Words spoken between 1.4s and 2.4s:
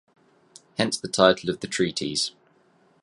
of the treatise.